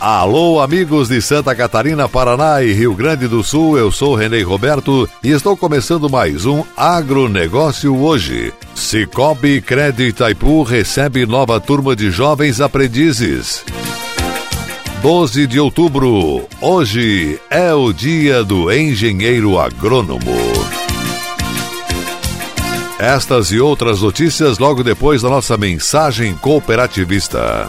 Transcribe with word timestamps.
Alô, 0.00 0.62
amigos 0.62 1.10
de 1.10 1.20
Santa 1.20 1.54
Catarina, 1.54 2.08
Paraná 2.08 2.62
e 2.62 2.72
Rio 2.72 2.94
Grande 2.94 3.28
do 3.28 3.44
Sul, 3.44 3.76
eu 3.76 3.92
sou 3.92 4.14
Renê 4.14 4.40
Roberto 4.40 5.06
e 5.22 5.28
estou 5.28 5.54
começando 5.54 6.08
mais 6.08 6.46
um 6.46 6.64
Agronegócio 6.74 7.94
hoje. 7.94 8.50
Cicobi 8.74 9.60
Crédito 9.60 10.22
Itaipu 10.22 10.62
recebe 10.62 11.26
nova 11.26 11.60
turma 11.60 11.94
de 11.94 12.10
jovens 12.10 12.62
aprendizes. 12.62 13.62
12 15.02 15.46
de 15.46 15.60
outubro, 15.60 16.48
hoje 16.62 17.38
é 17.50 17.74
o 17.74 17.92
dia 17.92 18.42
do 18.42 18.72
engenheiro 18.72 19.58
agrônomo. 19.58 20.34
Estas 22.98 23.52
e 23.52 23.60
outras 23.60 24.00
notícias 24.00 24.58
logo 24.58 24.82
depois 24.82 25.20
da 25.20 25.28
nossa 25.28 25.58
mensagem 25.58 26.34
cooperativista. 26.36 27.68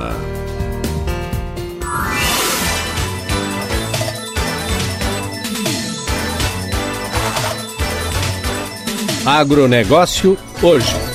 Agronegócio 9.25 10.35
hoje. 10.63 11.11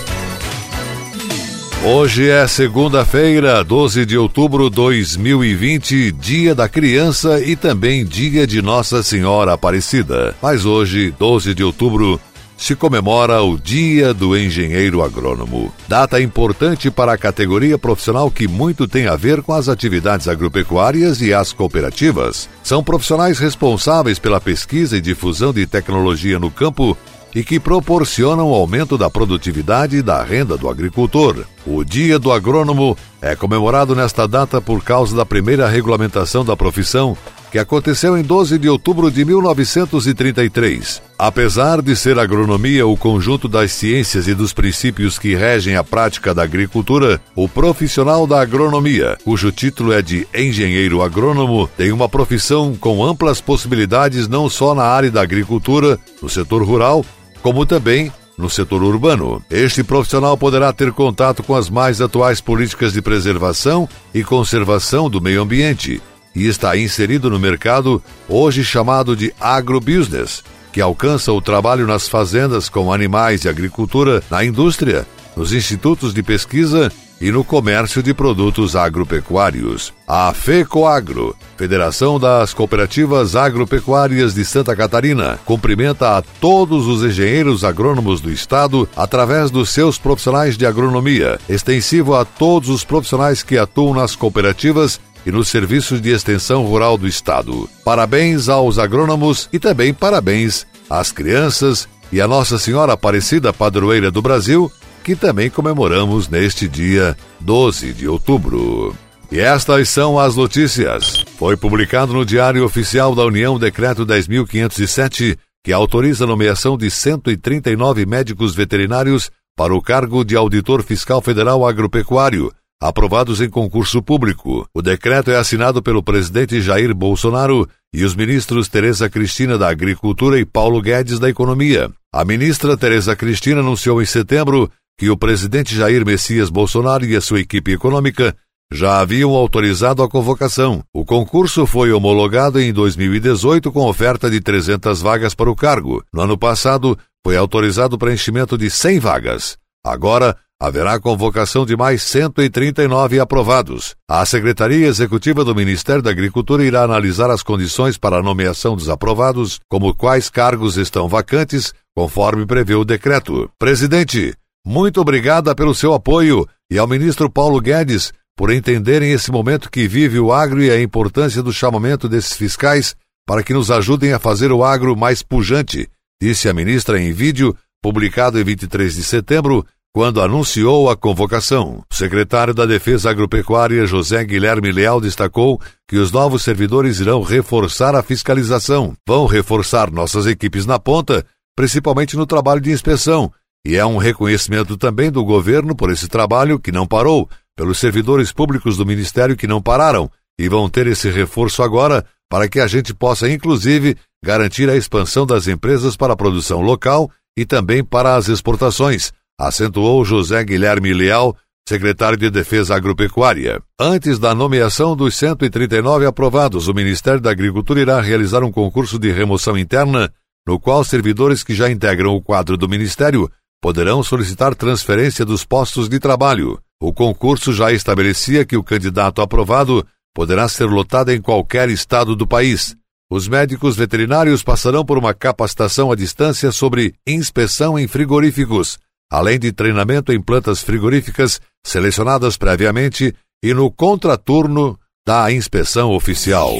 Hoje 1.84 2.28
é 2.28 2.46
segunda-feira, 2.46 3.62
12 3.62 4.06
de 4.06 4.16
outubro 4.16 4.70
de 4.70 4.76
2020, 4.76 6.12
dia 6.12 6.54
da 6.54 6.68
criança 6.68 7.40
e 7.40 7.54
também 7.54 8.04
dia 8.04 8.46
de 8.46 8.62
Nossa 8.62 9.02
Senhora 9.02 9.52
Aparecida. 9.52 10.34
Mas 10.40 10.64
hoje, 10.64 11.14
12 11.18 11.54
de 11.54 11.62
outubro, 11.62 12.20
se 12.56 12.74
comemora 12.74 13.42
o 13.42 13.58
Dia 13.58 14.14
do 14.14 14.36
Engenheiro 14.36 15.02
Agrônomo. 15.02 15.72
Data 15.86 16.20
importante 16.20 16.90
para 16.90 17.12
a 17.12 17.18
categoria 17.18 17.76
profissional 17.78 18.30
que 18.30 18.48
muito 18.48 18.88
tem 18.88 19.06
a 19.06 19.16
ver 19.16 19.42
com 19.42 19.52
as 19.52 19.68
atividades 19.68 20.26
agropecuárias 20.28 21.20
e 21.20 21.34
as 21.34 21.52
cooperativas. 21.52 22.48
São 22.62 22.82
profissionais 22.82 23.38
responsáveis 23.38 24.18
pela 24.18 24.40
pesquisa 24.40 24.96
e 24.96 25.00
difusão 25.00 25.52
de 25.52 25.66
tecnologia 25.66 26.38
no 26.38 26.50
campo 26.50 26.96
e 27.36 27.44
que 27.44 27.60
proporcionam 27.60 28.50
o 28.50 28.54
aumento 28.54 28.96
da 28.96 29.10
produtividade 29.10 29.98
e 29.98 30.02
da 30.02 30.22
renda 30.22 30.56
do 30.56 30.70
agricultor. 30.70 31.44
O 31.66 31.84
Dia 31.84 32.18
do 32.18 32.32
Agrônomo 32.32 32.96
é 33.20 33.36
comemorado 33.36 33.94
nesta 33.94 34.26
data 34.26 34.58
por 34.58 34.82
causa 34.82 35.14
da 35.14 35.26
primeira 35.26 35.68
regulamentação 35.68 36.42
da 36.42 36.56
profissão, 36.56 37.14
que 37.50 37.58
aconteceu 37.58 38.16
em 38.16 38.22
12 38.22 38.58
de 38.58 38.69
outubro 38.69 39.11
de 39.11 39.25
1933. 39.25 41.02
Apesar 41.19 41.80
de 41.80 41.97
ser 41.97 42.19
agronomia 42.19 42.86
o 42.86 42.97
conjunto 42.97 43.48
das 43.48 43.72
ciências 43.72 44.28
e 44.28 44.34
dos 44.34 44.53
princípios 44.53 45.19
que 45.19 45.34
regem 45.34 45.77
a 45.77 45.84
prática 45.84 46.34
da 46.34 46.42
agricultura, 46.42 47.20
o 47.34 47.48
profissional 47.48 48.26
da 48.26 48.41
agronomia, 48.41 49.16
cujo 49.25 49.50
título 49.50 49.93
é 49.93 50.03
de 50.03 50.26
engenheiro 50.34 51.03
agrônomo, 51.03 51.69
tem 51.76 51.93
uma 51.93 52.09
profissão 52.09 52.75
com 52.75 53.04
amplas 53.04 53.41
possibilidades 53.41 54.28
não 54.28 54.50
só 54.50 54.75
na 54.75 54.84
área 54.84 55.10
da 55.10 55.22
agricultura, 55.22 55.99
no 56.20 56.28
setor 56.28 56.62
rural, 56.62 57.04
como 57.43 57.65
também 57.65 58.12
no 58.37 58.50
setor 58.50 58.82
urbano. 58.82 59.43
Este 59.50 59.82
profissional 59.82 60.37
poderá 60.37 60.72
ter 60.72 60.93
contato 60.93 61.43
com 61.43 61.54
as 61.54 61.70
mais 61.70 62.00
atuais 62.00 62.41
políticas 62.41 62.93
de 62.93 63.00
preservação 63.00 63.88
e 64.12 64.22
conservação 64.22 65.09
do 65.09 65.20
meio 65.20 65.41
ambiente 65.41 66.03
e 66.36 66.47
está 66.47 66.76
inserido 66.76 67.30
no 67.30 67.38
mercado 67.38 68.02
hoje 68.28 68.62
chamado 68.62 69.16
de 69.16 69.32
agrobusiness, 69.41 70.44
que 70.70 70.82
alcança 70.82 71.32
o 71.32 71.41
trabalho 71.41 71.86
nas 71.86 72.06
fazendas 72.06 72.69
com 72.69 72.92
animais 72.92 73.44
e 73.44 73.48
agricultura, 73.48 74.22
na 74.30 74.44
indústria, 74.44 75.06
nos 75.34 75.54
institutos 75.54 76.12
de 76.12 76.22
pesquisa 76.22 76.92
e 77.19 77.30
no 77.30 77.42
comércio 77.42 78.02
de 78.02 78.12
produtos 78.12 78.76
agropecuários. 78.76 79.94
A 80.06 80.34
FECOAGRO, 80.34 81.34
Federação 81.56 82.20
das 82.20 82.52
Cooperativas 82.52 83.34
Agropecuárias 83.34 84.34
de 84.34 84.44
Santa 84.44 84.76
Catarina, 84.76 85.38
cumprimenta 85.46 86.19
a 86.19 86.22
todos 86.22 86.86
os 86.86 87.02
engenheiros 87.02 87.64
agrônomos 87.64 88.20
do 88.20 88.30
estado 88.30 88.86
através 88.94 89.50
dos 89.50 89.70
seus 89.70 89.96
profissionais 89.96 90.58
de 90.58 90.66
agronomia, 90.66 91.38
extensivo 91.48 92.14
a 92.14 92.26
todos 92.26 92.69
os 92.69 92.84
profissionais 92.84 93.42
que 93.42 93.56
atuam 93.56 93.94
nas 93.94 94.14
cooperativas 94.14 95.00
e 95.26 95.31
nos 95.32 95.48
serviços 95.48 96.00
de 96.00 96.10
extensão 96.10 96.64
rural 96.64 96.97
do 96.97 97.09
estado. 97.09 97.69
Parabéns 97.84 98.48
aos 98.48 98.78
agrônomos 98.78 99.48
e 99.53 99.59
também 99.59 99.92
parabéns 99.92 100.64
às 100.88 101.10
crianças 101.10 101.88
e 102.12 102.20
à 102.20 102.28
Nossa 102.28 102.59
Senhora 102.59 102.92
Aparecida 102.92 103.53
Padroeira 103.53 104.10
do 104.10 104.22
Brasil 104.22 104.70
que 105.06 105.14
também 105.14 105.48
comemoramos 105.48 106.28
neste 106.28 106.69
dia 106.69 107.16
12 107.38 107.92
de 107.92 108.09
outubro. 108.09 108.92
E 109.31 109.38
estas 109.38 109.88
são 109.88 110.19
as 110.19 110.34
notícias. 110.34 111.25
Foi 111.38 111.56
publicado 111.56 112.12
no 112.12 112.25
Diário 112.25 112.64
Oficial 112.64 113.14
da 113.14 113.25
União 113.25 113.56
Decreto 113.56 114.04
10.507, 114.04 115.38
que 115.62 115.72
autoriza 115.72 116.25
a 116.25 116.26
nomeação 116.26 116.76
de 116.76 116.91
139 116.91 118.04
médicos 118.04 118.53
veterinários 118.53 119.31
para 119.56 119.72
o 119.72 119.81
cargo 119.81 120.25
de 120.25 120.34
Auditor 120.34 120.82
Fiscal 120.82 121.22
Federal 121.22 121.64
Agropecuário, 121.64 122.53
aprovados 122.81 123.41
em 123.41 123.48
concurso 123.48 124.03
público. 124.03 124.69
O 124.75 124.82
decreto 124.82 125.31
é 125.31 125.37
assinado 125.37 125.82
pelo 125.82 126.03
presidente 126.03 126.60
Jair 126.60 126.94
Bolsonaro 126.94 127.69
e 127.92 128.04
os 128.04 128.14
ministros 128.14 128.69
Tereza 128.69 129.09
Cristina 129.09 129.56
da 129.56 129.69
Agricultura 129.69 130.38
e 130.38 130.44
Paulo 130.44 130.81
Guedes 130.81 131.19
da 131.19 131.28
Economia. 131.28 131.91
A 132.12 132.25
ministra 132.25 132.76
Tereza 132.76 133.16
Cristina 133.16 133.60
anunciou 133.60 134.03
em 134.03 134.06
setembro 134.06 134.70
que 134.98 135.10
o 135.10 135.16
presidente 135.16 135.75
Jair 135.75 136.04
Messias 136.04 136.50
Bolsonaro 136.50 137.04
e 137.04 137.16
a 137.16 137.20
sua 137.20 137.41
equipe 137.41 137.72
econômica 137.72 138.34
já 138.72 139.00
haviam 139.00 139.32
autorizado 139.32 140.03
a 140.03 140.08
convocação. 140.08 140.82
O 140.93 141.04
concurso 141.04 141.66
foi 141.66 141.93
homologado 141.93 142.60
em 142.60 142.72
2018 142.72 143.70
com 143.70 143.87
oferta 143.87 144.31
de 144.31 144.41
300 144.41 145.00
vagas 145.00 145.34
para 145.34 145.50
o 145.50 145.54
cargo. 145.54 146.03
No 146.12 146.22
ano 146.22 146.37
passado, 146.37 146.98
foi 147.25 147.37
autorizado 147.37 147.97
o 147.97 147.98
preenchimento 147.98 148.58
de 148.58 148.69
100 148.69 148.98
vagas. 148.98 149.56
Agora, 149.84 150.37
haverá 150.61 150.99
convocação 150.99 151.67
de 151.67 151.77
mais 151.77 152.03
139 152.03 153.21
aprovados. 153.21 153.94
A 154.09 154.25
Secretaria 154.25 154.87
Executiva 154.87 155.44
do 155.44 155.55
Ministério 155.55 156.03
da 156.03 156.11
Agricultura 156.11 156.65
irá 156.65 156.83
analisar 156.83 157.31
as 157.31 157.43
condições 157.43 157.99
para 157.99 158.19
a 158.19 158.22
nomeação 158.22 158.75
dos 158.75 158.89
aprovados, 158.89 159.61
como 159.69 159.94
quais 159.94 160.31
cargos 160.31 160.77
estão 160.77 161.09
vacantes, 161.09 161.75
conforme 161.94 162.47
prevê 162.47 162.75
o 162.75 162.84
decreto. 162.84 163.50
Presidente, 163.59 164.34
muito 164.65 165.00
obrigada 165.00 165.55
pelo 165.55 165.75
seu 165.75 165.93
apoio 165.93 166.47
e 166.71 166.78
ao 166.78 166.88
ministro 166.88 167.31
Paulo 167.31 167.61
Guedes 167.61 168.12
por 168.37 168.50
entenderem 168.50 169.12
esse 169.12 169.31
momento 169.31 169.71
que 169.71 169.88
vive 169.88 170.19
o 170.19 170.33
agro 170.33 170.62
e 170.62 170.71
a 170.71 170.81
importância 170.81 171.43
do 171.43 171.53
chamamento 171.53 172.09
desses 172.09 172.37
fiscais 172.37 172.94
para 173.27 173.43
que 173.43 173.55
nos 173.55 173.71
ajudem 173.71 174.12
a 174.12 174.19
fazer 174.19 174.53
o 174.53 174.62
agro 174.62 174.97
mais 174.97 175.23
pujante, 175.23 175.88
disse 176.20 176.49
a 176.49 176.55
ministra 176.55 177.00
em 177.00 177.12
vídeo 177.12 177.56
publicado 177.82 178.38
em 178.38 178.44
23 178.44 178.94
de 178.94 179.05
setembro, 179.05 179.64
quando 179.96 180.20
anunciou 180.20 180.90
a 180.90 180.94
convocação. 180.94 181.82
O 181.90 181.94
secretário 181.94 182.52
da 182.52 182.66
Defesa 182.66 183.08
Agropecuária, 183.08 183.87
José 183.87 184.22
Guilherme 184.26 184.70
Leal, 184.70 185.00
destacou 185.00 185.58
que 185.88 185.96
os 185.96 186.12
novos 186.12 186.43
servidores 186.43 187.00
irão 187.00 187.22
reforçar 187.22 187.94
a 187.94 188.02
fiscalização, 188.02 188.93
vão 189.08 189.25
reforçar 189.25 189.90
nossas 189.90 190.26
equipes 190.26 190.66
na 190.66 190.78
ponta, 190.78 191.25
principalmente 191.56 192.14
no 192.14 192.26
trabalho 192.26 192.60
de 192.60 192.70
inspeção, 192.70 193.32
e 193.66 193.75
é 193.75 193.87
um 193.87 193.96
reconhecimento 193.96 194.76
também 194.76 195.10
do 195.10 195.25
governo 195.25 195.75
por 195.75 195.90
esse 195.90 196.08
trabalho 196.08 196.58
que 196.58 196.70
não 196.70 196.87
parou, 196.87 197.26
pelos 197.56 197.78
servidores 197.78 198.31
públicos 198.31 198.76
do 198.76 198.84
Ministério 198.84 199.34
que 199.34 199.46
não 199.46 199.62
pararam 199.62 200.10
e 200.38 200.46
vão 200.46 200.69
ter 200.69 200.87
esse 200.87 201.08
reforço 201.08 201.62
agora 201.62 202.04
para 202.28 202.50
que 202.50 202.60
a 202.60 202.66
gente 202.66 202.92
possa, 202.92 203.31
inclusive, 203.31 203.96
garantir 204.22 204.69
a 204.69 204.76
expansão 204.76 205.25
das 205.25 205.49
empresas 205.49 205.96
para 205.96 206.12
a 206.12 206.16
produção 206.16 206.60
local 206.60 207.10
e 207.34 207.46
também 207.46 207.82
para 207.82 208.14
as 208.14 208.28
exportações, 208.28 209.10
acentuou 209.38 210.05
José 210.05 210.43
Guilherme 210.44 210.93
Leal, 210.93 211.37
secretário 211.69 212.17
de 212.17 212.31
Defesa 212.31 212.77
Agropecuária. 212.77 213.61
Antes 213.79 214.19
da 214.19 214.35
nomeação 214.35 214.97
dos 214.97 215.17
139 215.17 216.06
aprovados, 216.06 216.69
o 216.69 216.75
Ministério 216.75 217.21
da 217.21 217.31
Agricultura 217.31 217.81
irá 217.81 218.00
realizar 218.00 218.44
um 218.44 218.53
concurso 218.53 218.99
de 218.99 219.11
remoção 219.11 219.59
interna, 219.59 220.12
no 220.47 220.61
qual 220.61 220.85
servidores 220.85 221.43
que 221.43 221.55
já 221.55 221.71
integram 221.71 222.15
o 222.15 222.23
quadro 222.23 222.56
do 222.56 222.69
Ministério 222.69 223.29
poderão 223.61 224.03
solicitar 224.03 224.55
transferência 224.55 225.25
dos 225.25 225.44
postos 225.44 225.88
de 225.88 225.99
trabalho. 225.99 226.59
O 226.81 226.93
concurso 226.93 227.53
já 227.53 227.73
estabelecia 227.73 228.44
que 228.44 228.56
o 228.56 228.62
candidato 228.62 229.21
aprovado 229.21 229.85
poderá 230.15 230.49
ser 230.49 230.67
lotado 230.67 231.11
em 231.11 231.21
qualquer 231.21 231.69
estado 231.69 232.15
do 232.15 232.27
país. 232.27 232.77
Os 233.11 233.27
médicos 233.29 233.77
veterinários 233.77 234.43
passarão 234.43 234.85
por 234.85 234.99
uma 234.99 235.15
capacitação 235.15 235.91
à 235.91 235.97
distância 235.97 236.53
sobre 236.53 236.94
inspeção 237.06 237.79
em 237.79 237.87
frigoríficos, 237.88 238.79
além 239.11 239.38
de 239.38 239.53
treinamento 239.53 240.12
em 240.12 240.20
plantas 240.20 240.62
frigoríficas 240.62 241.41
selecionadas 241.64 242.37
previamente 242.37 243.14
e 243.43 243.55
no 243.55 243.70
contraturno 243.70 244.79
da 245.06 245.31
inspeção 245.32 245.93
oficial. 245.93 246.53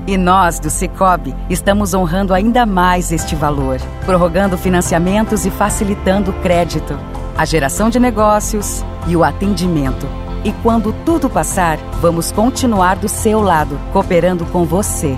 E 0.05 0.17
nós, 0.17 0.59
do 0.59 0.69
Cicobi, 0.69 1.33
estamos 1.49 1.93
honrando 1.93 2.33
ainda 2.33 2.65
mais 2.65 3.11
este 3.11 3.35
valor, 3.35 3.79
prorrogando 4.05 4.57
financiamentos 4.57 5.45
e 5.45 5.51
facilitando 5.51 6.31
o 6.31 6.41
crédito 6.41 6.97
a 7.35 7.45
geração 7.45 7.89
de 7.89 7.99
negócios 7.99 8.83
e 9.07 9.15
o 9.15 9.23
atendimento. 9.23 10.07
E 10.43 10.51
quando 10.61 10.93
tudo 11.05 11.29
passar, 11.29 11.77
vamos 12.01 12.31
continuar 12.31 12.97
do 12.97 13.07
seu 13.07 13.41
lado, 13.41 13.79
cooperando 13.93 14.45
com 14.45 14.65
você. 14.65 15.17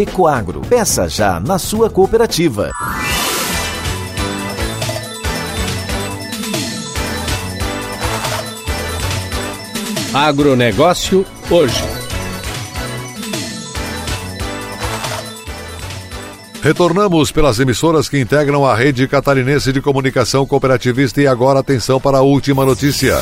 Ecoagro. 0.00 0.62
Peça 0.62 1.08
já 1.08 1.38
na 1.38 1.58
sua 1.58 1.90
cooperativa. 1.90 2.70
Agronegócio 10.12 11.24
hoje. 11.50 11.84
Retornamos 16.62 17.30
pelas 17.30 17.58
emissoras 17.58 18.08
que 18.08 18.18
integram 18.18 18.66
a 18.66 18.74
rede 18.74 19.06
catarinense 19.06 19.72
de 19.72 19.80
comunicação 19.80 20.46
cooperativista 20.46 21.22
e 21.22 21.26
agora 21.26 21.60
atenção 21.60 22.00
para 22.00 22.18
a 22.18 22.22
última 22.22 22.64
notícia. 22.64 23.16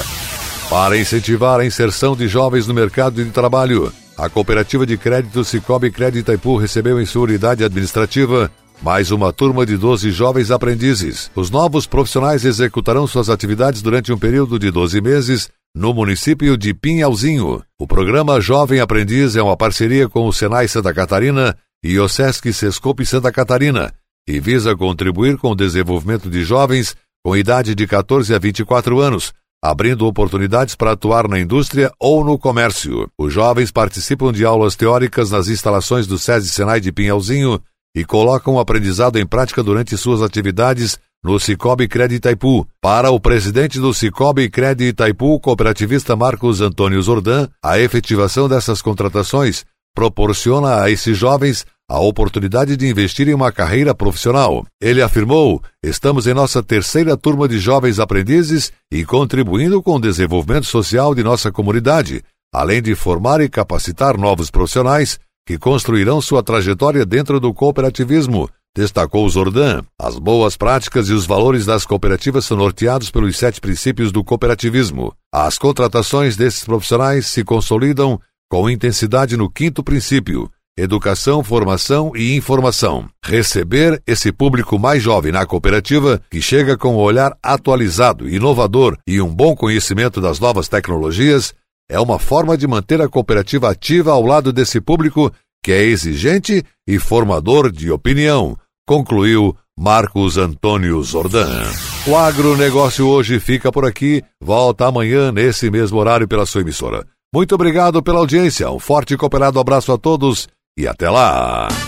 Para 0.70 0.98
incentivar 0.98 1.60
a 1.60 1.64
inserção 1.66 2.16
de 2.16 2.26
jovens 2.26 2.66
no 2.66 2.74
mercado 2.74 3.22
de 3.22 3.30
trabalho, 3.30 3.92
a 4.18 4.28
cooperativa 4.28 4.84
de 4.84 4.98
crédito 4.98 5.44
Cicobi 5.44 5.92
Crédito 5.92 6.22
Itaipu 6.22 6.56
recebeu 6.56 7.00
em 7.00 7.06
sua 7.06 7.22
unidade 7.22 7.62
administrativa 7.62 8.50
mais 8.82 9.12
uma 9.12 9.32
turma 9.32 9.64
de 9.64 9.76
12 9.76 10.10
jovens 10.10 10.50
aprendizes. 10.50 11.30
Os 11.36 11.50
novos 11.50 11.86
profissionais 11.86 12.44
executarão 12.44 13.06
suas 13.06 13.30
atividades 13.30 13.80
durante 13.80 14.12
um 14.12 14.18
período 14.18 14.58
de 14.58 14.72
12 14.72 15.00
meses 15.00 15.48
no 15.74 15.94
município 15.94 16.56
de 16.56 16.74
Pinhalzinho. 16.74 17.62
O 17.78 17.86
programa 17.86 18.40
Jovem 18.40 18.80
Aprendiz 18.80 19.36
é 19.36 19.42
uma 19.42 19.56
parceria 19.56 20.08
com 20.08 20.26
o 20.26 20.32
Senai 20.32 20.66
Santa 20.66 20.92
Catarina 20.92 21.56
e 21.82 21.98
o 21.98 22.08
Sesc 22.08 22.52
Sescope 22.52 23.06
Santa 23.06 23.30
Catarina 23.30 23.92
e 24.26 24.40
visa 24.40 24.76
contribuir 24.76 25.36
com 25.36 25.52
o 25.52 25.56
desenvolvimento 25.56 26.28
de 26.28 26.42
jovens 26.42 26.96
com 27.24 27.36
idade 27.36 27.74
de 27.74 27.86
14 27.86 28.34
a 28.34 28.38
24 28.38 29.00
anos, 29.00 29.32
abrindo 29.62 30.06
oportunidades 30.06 30.74
para 30.74 30.92
atuar 30.92 31.28
na 31.28 31.38
indústria 31.38 31.90
ou 31.98 32.24
no 32.24 32.38
comércio. 32.38 33.08
Os 33.18 33.32
jovens 33.32 33.70
participam 33.70 34.32
de 34.32 34.44
aulas 34.44 34.76
teóricas 34.76 35.30
nas 35.30 35.48
instalações 35.48 36.06
do 36.06 36.18
SESI 36.18 36.48
Senai 36.48 36.80
de 36.80 36.92
Pinhalzinho 36.92 37.60
e 37.94 38.04
colocam 38.04 38.54
o 38.54 38.60
aprendizado 38.60 39.18
em 39.18 39.26
prática 39.26 39.62
durante 39.62 39.96
suas 39.96 40.22
atividades 40.22 40.98
no 41.22 41.38
Cicobi 41.40 41.88
Crédito 41.88 42.18
Itaipu. 42.18 42.66
Para 42.80 43.10
o 43.10 43.18
presidente 43.18 43.80
do 43.80 43.92
Cicobi 43.92 44.48
Crédito 44.48 44.90
Itaipu, 44.90 45.40
cooperativista 45.40 46.14
Marcos 46.14 46.60
Antônio 46.60 47.02
Zordan, 47.02 47.48
a 47.62 47.78
efetivação 47.78 48.48
dessas 48.48 48.80
contratações 48.80 49.64
proporciona 49.94 50.82
a 50.82 50.90
esses 50.90 51.18
jovens 51.18 51.66
a 51.88 51.98
oportunidade 51.98 52.76
de 52.76 52.86
investir 52.86 53.28
em 53.28 53.34
uma 53.34 53.50
carreira 53.50 53.94
profissional. 53.94 54.66
Ele 54.80 55.00
afirmou: 55.00 55.62
estamos 55.82 56.26
em 56.26 56.34
nossa 56.34 56.62
terceira 56.62 57.16
turma 57.16 57.48
de 57.48 57.58
jovens 57.58 57.98
aprendizes 57.98 58.70
e 58.92 59.04
contribuindo 59.04 59.82
com 59.82 59.96
o 59.96 60.00
desenvolvimento 60.00 60.66
social 60.66 61.14
de 61.14 61.22
nossa 61.22 61.50
comunidade, 61.50 62.22
além 62.52 62.82
de 62.82 62.94
formar 62.94 63.40
e 63.40 63.48
capacitar 63.48 64.18
novos 64.18 64.50
profissionais 64.50 65.18
que 65.46 65.56
construirão 65.56 66.20
sua 66.20 66.42
trajetória 66.42 67.06
dentro 67.06 67.40
do 67.40 67.54
cooperativismo. 67.54 68.50
Destacou 68.76 69.28
Zordan. 69.28 69.82
As 69.98 70.18
boas 70.18 70.58
práticas 70.58 71.08
e 71.08 71.12
os 71.14 71.24
valores 71.24 71.64
das 71.64 71.86
cooperativas 71.86 72.44
são 72.44 72.56
norteados 72.56 73.10
pelos 73.10 73.36
sete 73.36 73.60
princípios 73.60 74.12
do 74.12 74.22
cooperativismo. 74.22 75.12
As 75.32 75.56
contratações 75.56 76.36
desses 76.36 76.64
profissionais 76.64 77.26
se 77.26 77.42
consolidam 77.42 78.20
com 78.48 78.68
intensidade 78.68 79.36
no 79.36 79.50
quinto 79.50 79.82
princípio, 79.82 80.50
educação, 80.78 81.42
formação 81.42 82.12
e 82.14 82.36
informação. 82.36 83.08
Receber 83.24 84.00
esse 84.06 84.30
público 84.30 84.78
mais 84.78 85.02
jovem 85.02 85.32
na 85.32 85.44
cooperativa, 85.44 86.22
que 86.30 86.40
chega 86.40 86.78
com 86.78 86.94
um 86.94 86.98
olhar 86.98 87.36
atualizado, 87.42 88.28
inovador 88.28 88.96
e 89.06 89.20
um 89.20 89.34
bom 89.34 89.56
conhecimento 89.56 90.20
das 90.20 90.38
novas 90.38 90.68
tecnologias, 90.68 91.52
é 91.90 91.98
uma 91.98 92.18
forma 92.18 92.56
de 92.56 92.66
manter 92.66 93.02
a 93.02 93.08
cooperativa 93.08 93.70
ativa 93.70 94.12
ao 94.12 94.24
lado 94.24 94.52
desse 94.52 94.80
público 94.80 95.32
que 95.64 95.72
é 95.72 95.82
exigente 95.82 96.62
e 96.86 96.98
formador 96.98 97.72
de 97.72 97.90
opinião, 97.90 98.56
concluiu 98.86 99.56
Marcos 99.76 100.36
Antônio 100.36 101.02
Zordan. 101.02 101.64
O 102.06 102.16
agronegócio 102.16 103.06
hoje 103.06 103.40
fica 103.40 103.72
por 103.72 103.84
aqui, 103.84 104.22
volta 104.40 104.86
amanhã 104.86 105.32
nesse 105.32 105.70
mesmo 105.70 105.98
horário 105.98 106.28
pela 106.28 106.46
sua 106.46 106.60
emissora. 106.60 107.04
Muito 107.34 107.54
obrigado 107.54 108.02
pela 108.02 108.20
audiência, 108.20 108.70
um 108.70 108.78
forte 108.78 109.14
e 109.14 109.16
cooperado 109.16 109.60
abraço 109.60 109.92
a 109.92 109.98
todos 109.98 110.48
e 110.78 110.86
até 110.86 111.10
lá! 111.10 111.87